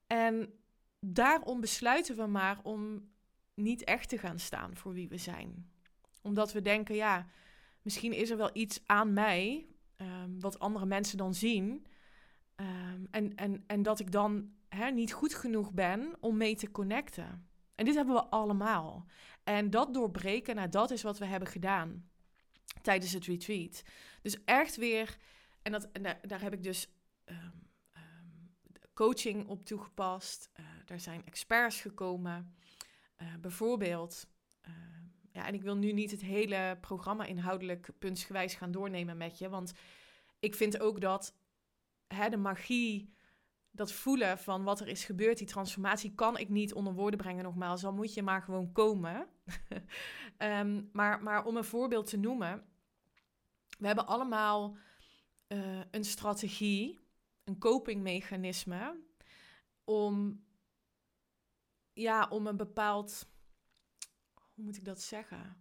[0.07, 0.61] En
[1.01, 3.11] daarom besluiten we maar om
[3.55, 5.73] niet echt te gaan staan voor wie we zijn.
[6.23, 7.27] Omdat we denken, ja,
[7.89, 11.87] misschien is er wel iets aan mij um, wat andere mensen dan zien.
[12.57, 16.71] Um, en, en, en dat ik dan hè, niet goed genoeg ben om mee te
[16.71, 17.49] connecten.
[17.75, 19.07] En dit hebben we allemaal.
[19.45, 22.11] En dat doorbreken, nou, dat is wat we hebben gedaan
[22.83, 23.83] tijdens het retreat.
[24.23, 25.17] Dus echt weer,
[25.63, 25.89] en, dat,
[26.23, 26.89] daar, heb ik dus
[27.25, 27.71] um,
[28.95, 30.51] coaching op toegepast.
[30.61, 32.55] Uh, daar zijn experts gekomen.
[33.23, 34.27] Uh, bijvoorbeeld
[35.39, 39.49] ja, en ik wil nu niet het hele programma inhoudelijk puntsgewijs gaan doornemen met je.
[39.49, 39.73] Want
[40.39, 41.35] ik vind ook dat
[42.07, 43.15] hè, de magie,
[43.71, 47.45] dat voelen van wat er is gebeurd, die transformatie, kan ik niet onder woorden brengen
[47.45, 47.81] nogmaals.
[47.81, 49.29] Dan moet je maar gewoon komen.
[50.39, 52.65] um, maar, maar om een voorbeeld te noemen.
[53.79, 54.77] We hebben allemaal
[55.49, 56.99] uh, een strategie,
[57.45, 59.01] een copingmechanisme
[59.85, 60.45] om,
[61.93, 63.29] ja, om een bepaald
[64.59, 65.57] hoe moet ik dat zeggen?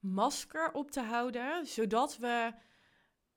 [0.00, 2.54] Masker op te houden, zodat we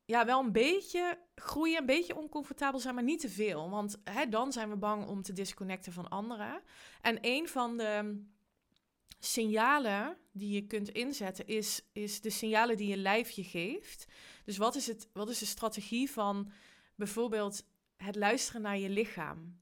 [0.06, 3.70] ja, wel een beetje groeien, een beetje oncomfortabel zijn, maar niet te veel.
[3.70, 6.62] Want hè, dan zijn we bang om te disconnecten van anderen.
[7.02, 8.24] En een van de
[9.20, 14.06] signalen die je kunt inzetten is, is de signalen die je lijf je geeft.
[14.44, 16.52] Dus wat is, het, wat is de strategie van
[16.96, 19.60] bijvoorbeeld het luisteren naar je lichaam?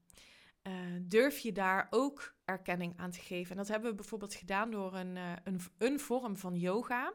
[0.66, 0.72] Uh,
[1.02, 3.50] durf je daar ook erkenning aan te geven?
[3.50, 7.12] En dat hebben we bijvoorbeeld gedaan door een, uh, een, een vorm van yoga.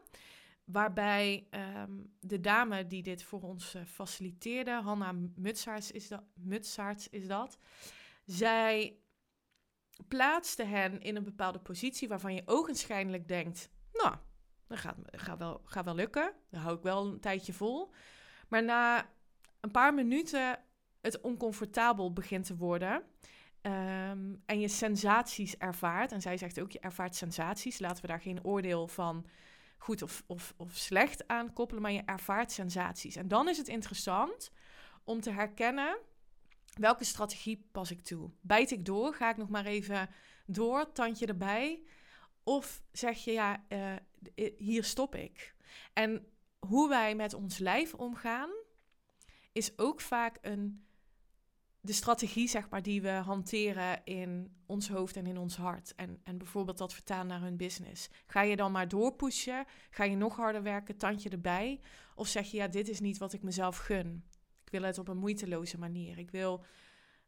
[0.64, 6.22] Waarbij um, de dame die dit voor ons uh, faciliteerde, Hanna Mutsaerts is, dat,
[7.10, 7.58] is dat.
[8.24, 8.98] Zij
[10.08, 14.16] plaatste hen in een bepaalde positie waarvan je ogenschijnlijk denkt: Nou,
[14.66, 16.32] dat gaat, gaat, wel, gaat wel lukken.
[16.50, 17.92] Dat hou ik wel een tijdje vol.
[18.48, 19.10] Maar na
[19.60, 20.58] een paar minuten
[21.00, 23.02] het oncomfortabel begint te worden.
[23.62, 26.12] Um, en je sensaties ervaart.
[26.12, 27.78] En zij zegt ook: je ervaart sensaties.
[27.78, 29.26] Laten we daar geen oordeel van
[29.78, 33.16] goed of, of, of slecht aan koppelen, maar je ervaart sensaties.
[33.16, 34.50] En dan is het interessant
[35.04, 35.98] om te herkennen
[36.74, 38.30] welke strategie pas ik toe.
[38.40, 39.14] Bijt ik door?
[39.14, 40.08] Ga ik nog maar even
[40.46, 41.82] door, tandje erbij?
[42.42, 43.94] Of zeg je ja, uh,
[44.56, 45.54] hier stop ik.
[45.92, 46.26] En
[46.58, 48.50] hoe wij met ons lijf omgaan,
[49.52, 50.84] is ook vaak een
[51.80, 55.94] de strategie, zeg maar, die we hanteren in ons hoofd en in ons hart.
[55.94, 58.08] En, en bijvoorbeeld dat vertalen naar hun business.
[58.26, 59.64] Ga je dan maar doorpushen?
[59.90, 61.80] Ga je nog harder werken, tandje erbij?
[62.14, 64.24] Of zeg je, ja, dit is niet wat ik mezelf gun.
[64.64, 66.18] Ik wil het op een moeiteloze manier.
[66.18, 66.64] Ik wil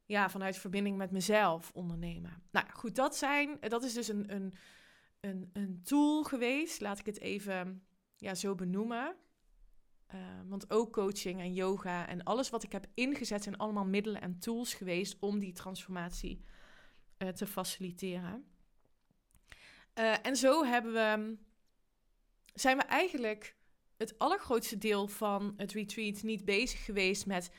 [0.05, 2.43] ja, vanuit verbinding met mezelf ondernemen.
[2.51, 4.55] Nou goed, dat, zijn, dat is dus een, een,
[5.21, 6.81] een, een tool geweest.
[6.81, 7.83] Laat ik het even
[8.17, 9.17] ja, zo benoemen.
[10.15, 14.21] Uh, want ook coaching en yoga en alles wat ik heb ingezet zijn allemaal middelen
[14.21, 16.45] en tools geweest om die transformatie
[17.19, 18.45] uh, te faciliteren.
[19.95, 21.37] Uh, en zo hebben we,
[22.55, 23.57] zijn we eigenlijk
[23.97, 27.51] het allergrootste deel van het retreat niet bezig geweest met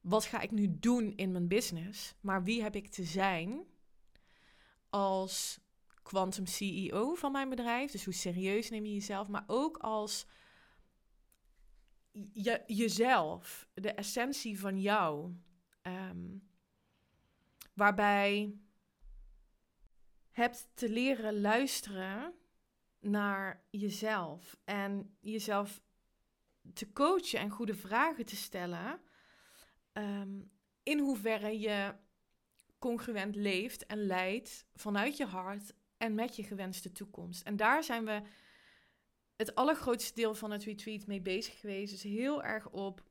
[0.00, 3.64] wat ga ik nu doen in mijn business, maar wie heb ik te zijn
[4.90, 5.60] als
[6.02, 7.90] quantum CEO van mijn bedrijf.
[7.90, 10.26] Dus hoe serieus neem je jezelf, maar ook als
[12.32, 15.34] je, jezelf, de essentie van jou.
[15.82, 16.48] Um,
[17.74, 18.54] waarbij
[20.30, 22.34] hebt te leren luisteren
[23.00, 25.82] naar jezelf en jezelf
[26.72, 29.00] te coachen en goede vragen te stellen.
[29.92, 30.50] Um,
[30.82, 31.94] in hoeverre je
[32.78, 37.42] congruent leeft en leidt vanuit je hart en met je gewenste toekomst.
[37.42, 38.22] En daar zijn we
[39.38, 41.92] het allergrootste deel van het retreat mee bezig geweest.
[41.92, 43.02] Dus heel erg op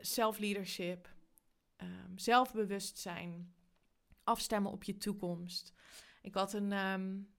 [0.00, 1.14] self-leadership,
[1.76, 3.54] um, zelfbewustzijn,
[4.24, 5.72] afstemmen op je toekomst.
[6.22, 7.34] Ik had een um,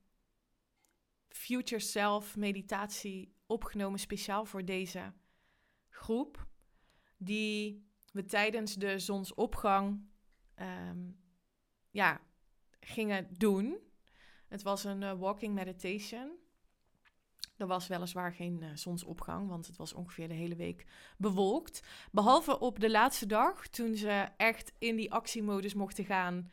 [1.28, 5.14] future self meditatie opgenomen speciaal voor deze
[5.90, 6.48] groep,
[7.18, 10.10] die we tijdens de zonsopgang
[10.56, 11.20] um,
[11.90, 12.22] ja,
[12.80, 13.78] gingen doen.
[14.48, 16.44] Het was een uh, walking meditation.
[17.58, 20.86] Er was weliswaar geen uh, zonsopgang, want het was ongeveer de hele week
[21.18, 21.84] bewolkt.
[22.12, 26.52] Behalve op de laatste dag, toen ze echt in die actiemodus mochten gaan.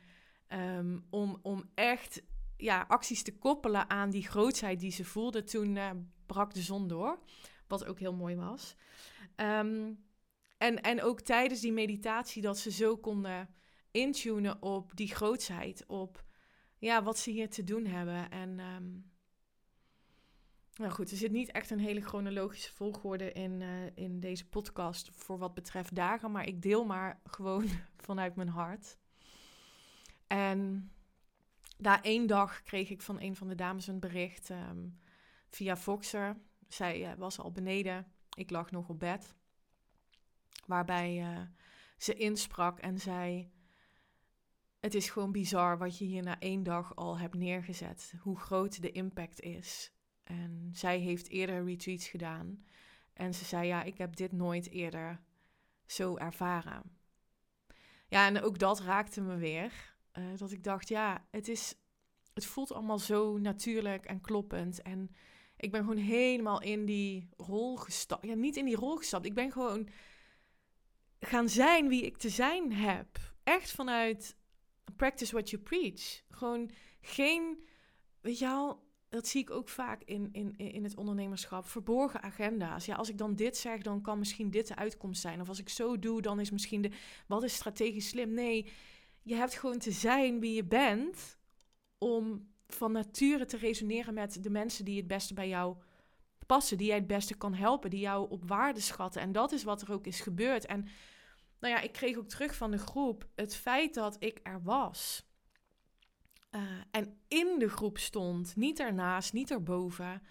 [0.49, 2.23] Um, om, om echt
[2.57, 5.45] ja, acties te koppelen aan die grootheid die ze voelden.
[5.45, 5.91] Toen uh,
[6.27, 7.19] brak de zon door,
[7.67, 8.75] wat ook heel mooi was.
[9.37, 10.05] Um,
[10.59, 13.55] en, en ook tijdens die meditatie dat ze zo konden
[13.91, 16.25] intunen op die grootheid, op
[16.79, 18.31] ja, wat ze hier te doen hebben.
[18.31, 19.12] En um,
[20.75, 25.11] nou goed, er zit niet echt een hele chronologische volgorde in, uh, in deze podcast
[25.13, 28.99] voor wat betreft dagen, maar ik deel maar gewoon vanuit mijn hart.
[30.27, 30.91] En
[31.79, 34.99] na één dag kreeg ik van een van de dames een bericht um,
[35.51, 36.37] via Voxer.
[36.69, 39.35] Zij uh, was al beneden, ik lag nog op bed.
[40.67, 41.41] Waarbij uh,
[41.97, 43.51] ze insprak en zei:
[44.81, 48.15] Het is gewoon bizar wat je hier na één dag al hebt neergezet.
[48.21, 49.93] Hoe groot de impact is.
[50.33, 52.65] En zij heeft eerder retreats gedaan.
[53.13, 55.21] En ze zei: Ja, ik heb dit nooit eerder
[55.87, 56.83] zo ervaren.
[58.09, 59.95] Ja, en ook dat raakte me weer.
[60.19, 61.75] Uh, dat ik dacht: Ja, het is.
[62.35, 64.83] Het voelt allemaal zo natuurlijk en kloppend.
[64.83, 65.11] En
[65.57, 68.27] ik ben gewoon helemaal in die rol gestapt.
[68.27, 69.27] Ja, niet in die rol gestapt.
[69.27, 69.89] Ik ben gewoon
[71.21, 73.19] gaan zijn wie ik te zijn heb.
[73.43, 74.37] Echt vanuit
[74.97, 76.23] practice what you preach.
[76.31, 77.65] Gewoon geen,
[78.21, 81.67] weet je wel, dat zie ik ook vaak in, in, in het ondernemerschap.
[81.67, 82.85] Verborgen agenda's.
[82.85, 85.41] Ja, als ik dan dit zeg, dan kan misschien dit de uitkomst zijn.
[85.41, 86.91] Of als ik zo doe, dan is misschien de.
[87.27, 88.35] Wat is strategisch slim?
[88.35, 88.73] Nee,
[89.23, 91.39] je hebt gewoon te zijn wie je bent.
[91.99, 95.77] Om van nature te resoneren met de mensen die het beste bij jou
[96.47, 99.21] passen, die jij het beste kan helpen, die jou op waarde schatten.
[99.21, 100.67] En dat is wat er ook is gebeurd.
[100.67, 100.87] En
[101.61, 105.27] nou ja, ik kreeg ook terug van de groep het feit dat ik er was.
[106.55, 106.61] Uh,
[106.91, 110.23] en in de groep stond, niet ernaast, niet erboven.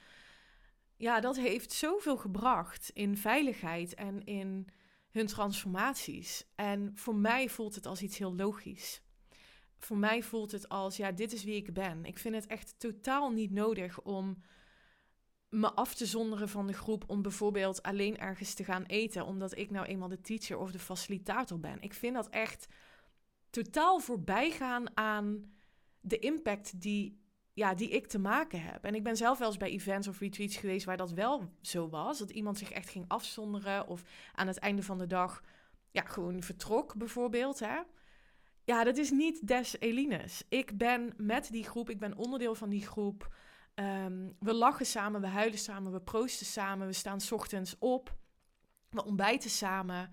[0.97, 4.67] Ja, dat heeft zoveel gebracht in veiligheid en in
[5.11, 6.45] hun transformaties.
[6.55, 9.01] En voor mij voelt het als iets heel logisch.
[9.77, 12.05] Voor mij voelt het als, ja, dit is wie ik ben.
[12.05, 14.43] Ik vind het echt totaal niet nodig om
[15.49, 19.57] me af te zonderen van de groep om bijvoorbeeld alleen ergens te gaan eten, omdat
[19.57, 21.81] ik nou eenmaal de teacher of de facilitator ben.
[21.81, 22.67] Ik vind dat echt
[23.49, 25.53] totaal voorbijgaan aan
[26.01, 27.21] de impact die,
[27.53, 28.85] ja, die ik te maken heb.
[28.85, 31.89] En ik ben zelf wel eens bij events of retreats geweest waar dat wel zo
[31.89, 32.19] was.
[32.19, 35.41] Dat iemand zich echt ging afzonderen of aan het einde van de dag
[35.91, 37.59] ja, gewoon vertrok bijvoorbeeld.
[37.59, 37.79] Hè?
[38.63, 40.43] Ja, dat is niet des Elines.
[40.49, 43.33] Ik ben met die groep, ik ben onderdeel van die groep.
[43.73, 48.17] Ehm, we lachen samen, we huilen samen, we proosten samen, we staan ochtends op,
[48.89, 50.11] we ontbijten samen.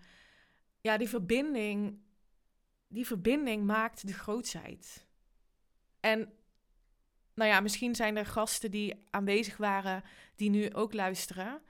[0.80, 2.00] Ja, die verbinding,
[2.88, 5.07] die verbinding maakt de grootheid.
[6.00, 6.32] En
[7.34, 10.02] nou ja, misschien zijn er gasten die aanwezig waren
[10.36, 11.62] die nu ook luisteren.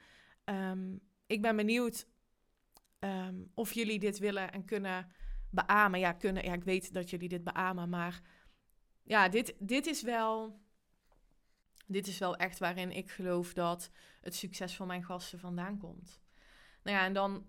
[0.43, 0.95] Ehm,
[1.27, 2.07] ik ben benieuwd
[2.99, 5.11] ehm, of jullie dit willen en kunnen
[5.49, 5.99] beamen.
[5.99, 8.21] Ja, kunnen, ja, ik weet dat jullie dit beamen, maar
[9.03, 10.59] ja, dit, dit is wel.
[11.85, 16.21] Dit is wel echt waarin ik geloof dat het succes van mijn gasten vandaan komt.
[16.83, 17.45] Nou ja, en dan,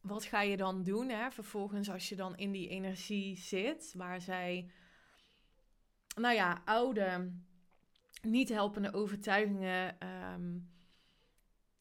[0.00, 1.08] wat ga je dan doen?
[1.08, 1.30] Hè?
[1.30, 4.70] Vervolgens, als je dan in die energie zit, waar zij
[6.14, 7.30] nou ja, oude,
[8.22, 10.58] niet helpende overtuigingen ehm,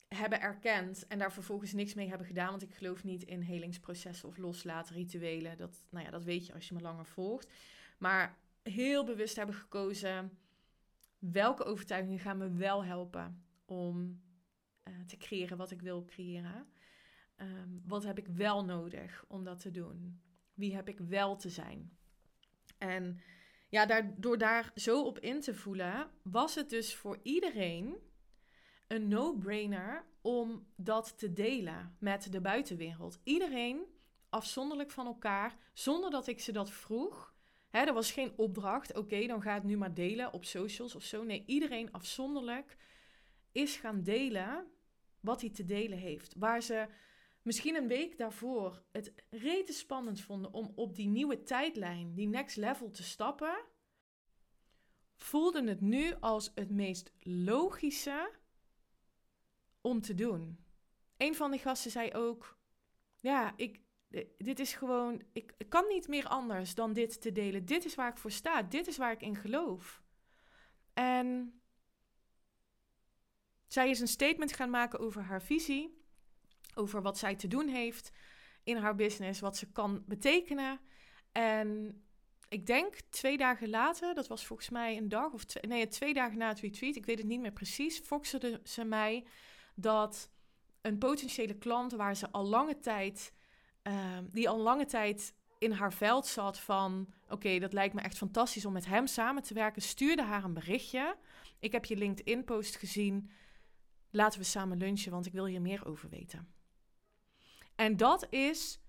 [0.08, 2.50] hebben erkend en daar vervolgens niks mee hebben gedaan.
[2.50, 5.58] Want ik geloof niet in helingsprocessen of loslaten rituelen.
[5.58, 7.52] Dat, nou ja, dat weet je als je me langer volgt.
[7.98, 10.38] Maar heel bewust hebben gekozen
[11.20, 14.22] welke overtuigingen gaan me wel helpen om
[14.84, 16.68] uh, te creëren wat ik wil creëren.
[17.38, 20.22] Um, wat heb ik wel nodig om dat te doen?
[20.54, 21.98] Wie heb ik wel te zijn?
[22.78, 23.20] En
[23.74, 27.96] ja, daar, door daar zo op in te voelen, was het dus voor iedereen
[28.88, 33.20] een no-brainer om dat te delen met de buitenwereld.
[33.24, 33.86] Iedereen
[34.30, 37.34] afzonderlijk van elkaar, zonder dat ik ze dat vroeg.
[37.70, 41.24] Er was geen opdracht, oké, dan ga het nu maar delen op socials of zo.
[41.24, 42.78] Nee, iedereen afzonderlijk
[43.52, 44.68] is gaan delen
[45.20, 46.36] wat hij te delen heeft.
[46.38, 46.88] Waar ze
[47.44, 52.58] misschien een week daarvoor het rete spannend vonden om op die nieuwe tijdlijn, die next
[52.58, 53.66] level te stappen,
[55.16, 58.32] voelden het nu als het meest logische
[59.82, 60.66] om te doen.
[61.18, 62.58] Een van die gasten zei ook:
[63.20, 63.82] Ja, ik,
[64.38, 67.66] dit is gewoon, ik, ik kan niet meer anders dan dit te delen.
[67.66, 70.04] Dit is waar ik voor sta, dit is waar ik in geloof.
[70.94, 71.62] En
[73.68, 76.03] zij is een statement gaan maken over haar visie
[76.76, 78.12] over wat zij te doen heeft
[78.64, 80.80] in haar business, wat ze kan betekenen.
[81.32, 82.02] En
[82.50, 86.14] ik denk twee dagen later, dat was volgens mij een dag of twee, nee, twee
[86.14, 89.26] dagen na het retreat, ik weet het niet meer precies, foxerde ze mij
[89.76, 90.30] dat
[90.82, 93.34] een potentiële klant waar ze al lange tijd,
[93.82, 98.18] ehm, die al lange tijd in haar veld zat van, oké, dat lijkt me echt
[98.18, 101.16] fantastisch om met hem samen te werken, stuurde haar een berichtje.
[101.60, 103.30] Ik heb je LinkedIn-post gezien.
[104.10, 106.54] Laten we samen lunchen, want ik wil hier meer over weten.
[107.76, 108.80] En dat is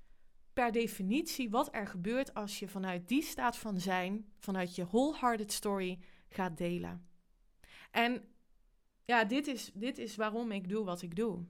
[0.53, 5.53] per definitie wat er gebeurt als je vanuit die staat van zijn, vanuit je wholehearted
[5.53, 7.09] story gaat delen.
[7.91, 8.25] En
[9.05, 11.45] ja, dit is, dit is waarom ik doe wat ik doe.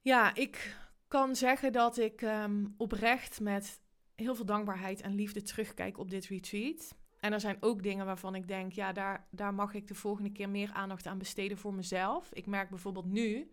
[0.00, 0.76] Ja, ik
[1.08, 3.80] kan zeggen dat ik ehm, oprecht met
[4.14, 6.94] heel veel dankbaarheid en liefde terugkijk op dit retreat.
[7.20, 10.32] En er zijn ook dingen waarvan ik denk, ja, daar, daar mag ik de volgende
[10.32, 12.32] keer meer aandacht aan besteden voor mezelf.
[12.32, 13.50] Ik merk bijvoorbeeld nu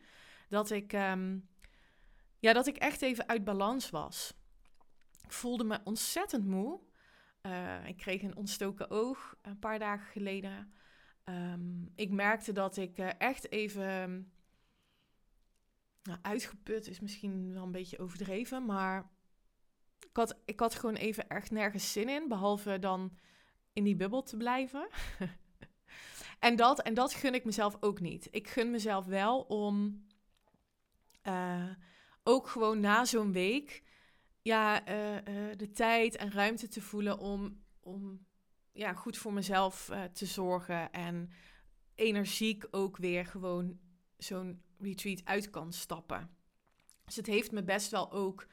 [0.51, 1.39] dat ik, ehm,
[2.39, 4.33] ja, dat ik echt even uit balans was.
[5.23, 6.79] Ik voelde me ontzettend moe.
[7.41, 10.73] Uh, ik kreeg een ontstoken oog een paar dagen geleden.
[11.25, 14.31] Um, ik merkte dat ik uh, echt even.
[16.04, 19.12] Nou, uitgeput is misschien wel een beetje overdreven, maar
[19.99, 23.17] ik had, ik had gewoon even echt nergens zin in, behalve dan
[23.73, 24.87] in die bubbel te blijven.
[26.39, 28.27] en, dat, en dat gun ik mezelf ook niet.
[28.31, 30.06] Ik gun mezelf wel om
[31.24, 31.69] uh,
[32.24, 33.84] ook gewoon na zo'n week
[34.42, 38.26] ja, uh, uh, de tijd en ruimte te voelen om, om
[38.72, 40.92] ja, goed voor mezelf te zorgen.
[40.92, 41.30] En
[41.96, 43.80] energiek ook weer gewoon
[44.17, 46.36] zo'n retreat uit kan stappen.
[47.06, 48.48] Dus het heeft me best wel ook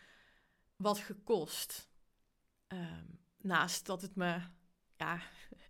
[0.76, 1.88] wat gekost.
[2.68, 4.40] Um, naast dat het me
[4.96, 5.20] ja,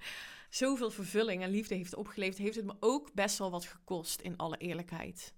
[0.51, 4.37] zoveel vervulling en liefde heeft opgeleverd, heeft het me ook best wel wat gekost, in
[4.37, 5.35] alle eerlijkheid.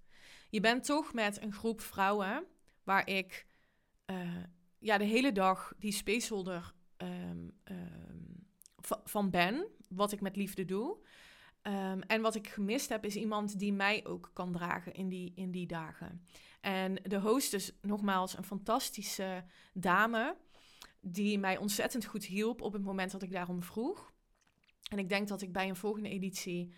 [0.51, 2.47] Je bent toch met een groep vrouwen
[2.85, 3.47] waar ik
[4.07, 4.45] uh,
[4.79, 8.47] ja, de hele dag die spaceholder um, um,
[9.05, 10.99] van ben, wat ik met liefde doe.
[11.63, 15.33] Um, en wat ik gemist heb, is iemand die mij ook kan dragen in die,
[15.35, 16.27] in die dagen.
[16.61, 20.37] En de host is nogmaals een fantastische dame,
[21.01, 24.13] die mij ontzettend goed hielp op het moment dat ik daarom vroeg.
[24.91, 26.75] En ik denk dat ik bij een volgende editie,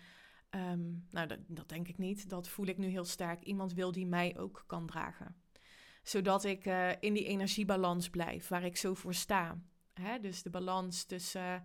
[0.55, 3.91] um, nou dat, dat denk ik niet, dat voel ik nu heel sterk, iemand wil
[3.91, 5.35] die mij ook kan dragen.
[6.03, 9.61] Zodat ik uh, in die energiebalans blijf, waar ik zo voor sta.
[9.93, 10.19] Hè?
[10.19, 11.63] Dus de balans tussen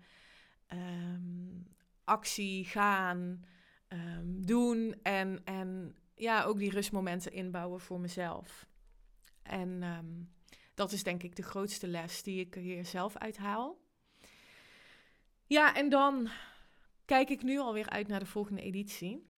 [0.68, 1.66] um,
[2.04, 3.44] actie, gaan,
[3.88, 8.66] um, doen en, en ja, ook die rustmomenten inbouwen voor mezelf.
[9.42, 9.82] En
[10.74, 13.78] dat is denk ik de grootste les die ik hier zelf uithaal.
[15.46, 16.28] Ja, en dan
[17.08, 19.30] kijk ik nu alweer uit naar de volgende editie.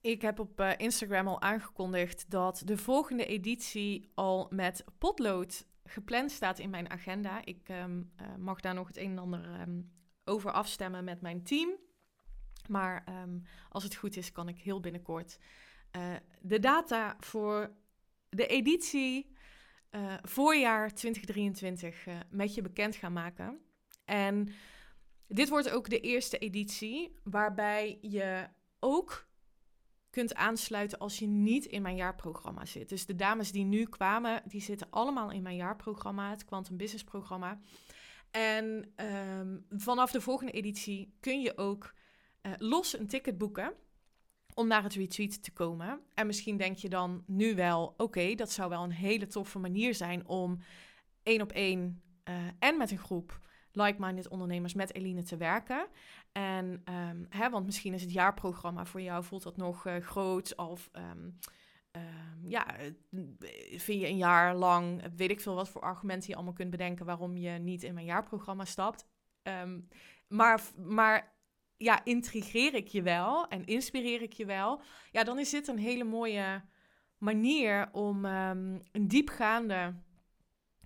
[0.00, 6.30] Ik heb op uh, Instagram al aangekondigd dat de volgende editie al met potlood gepland
[6.30, 7.44] staat in mijn agenda.
[7.44, 9.92] Ik um, uh, mag daar nog het een en ander um,
[10.24, 11.70] over afstemmen met mijn team.
[12.66, 15.38] Maar um, als het goed is, kan ik heel binnenkort
[15.96, 17.72] uh, de data voor
[18.28, 19.36] de editie
[20.22, 23.60] voorjaar 2023 uh, met je bekend gaan maken.
[24.04, 24.48] En
[25.28, 28.46] dit wordt ook de eerste editie waarbij je
[28.80, 29.26] ook
[30.10, 32.88] kunt aansluiten als je niet in mijn jaarprogramma zit.
[32.88, 37.04] Dus de dames die nu kwamen, die zitten allemaal in mijn jaarprogramma, het Quantum Business
[37.04, 37.60] programma.
[38.30, 41.94] En um, vanaf de volgende editie kun je ook
[42.42, 43.74] uh, los een ticket boeken
[44.54, 46.00] om naar het retreat te komen.
[46.14, 49.94] En misschien denk je dan nu wel, oké, dat zou wel een hele toffe manier
[49.94, 50.58] zijn om
[51.22, 53.40] één op één uh, en met een groep
[53.82, 55.86] like-minded ondernemers met Eline te werken.
[56.32, 60.56] En um, hè, want misschien is het jaarprogramma voor jou, voelt dat nog uh, groot
[60.56, 61.38] of um,
[61.92, 62.66] um, ja,
[63.76, 67.06] vind je een jaar lang, weet ik veel wat voor argumenten je allemaal kunt bedenken
[67.06, 69.06] waarom je niet in mijn jaarprogramma stapt.
[70.28, 71.36] maar, maar
[71.76, 75.78] ja, intrigeer ik je wel en inspireer ik je wel, ja, dan is dit een
[75.78, 76.62] hele mooie
[77.18, 79.94] manier om een diepgaande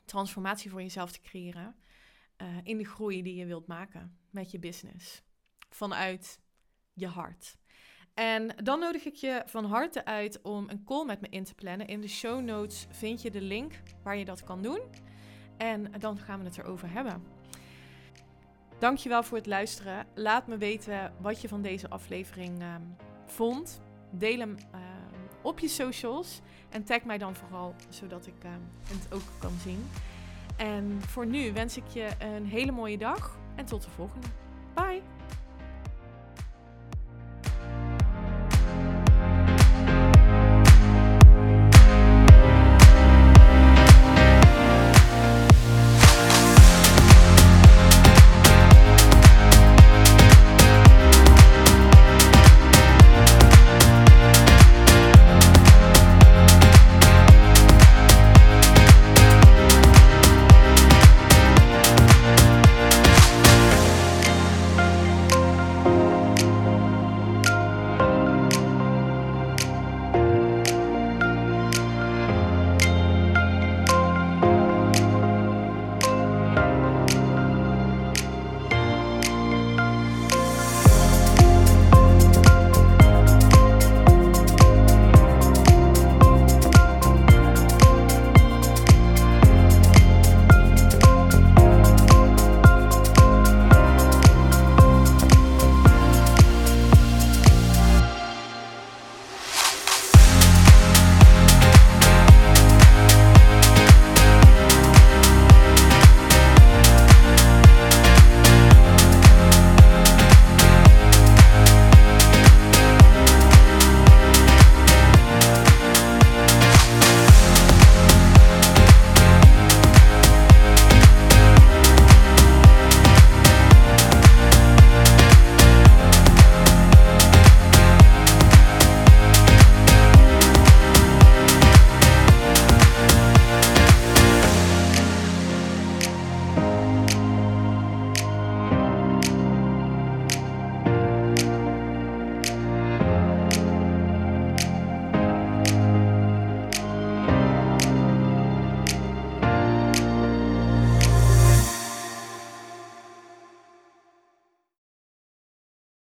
[0.05, 1.77] transformatie voor jezelf te creëren
[2.43, 5.23] uh, in de groei die je wilt maken met je business
[5.71, 6.41] vanuit
[6.93, 7.57] je hart.
[8.15, 11.55] En dan nodig ik je van harte uit om een call met me in te
[11.55, 11.87] plannen.
[11.87, 13.73] In de show notes vind je de link
[14.03, 14.81] waar je dat kan doen.
[15.57, 17.23] En dan gaan we het erover hebben.
[18.79, 20.07] Dankjewel voor het luisteren.
[20.15, 23.81] Laat me weten wat je van deze aflevering um, vond.
[24.11, 24.81] Deel hem uh,
[25.43, 26.41] op je socials.
[26.71, 28.51] En tag mij dan vooral, zodat ik uh,
[28.89, 29.85] het ook kan zien.
[30.63, 33.39] En voor nu wens ik je een hele mooie dag.
[33.55, 34.27] En tot de volgende.
[34.75, 35.03] Bye!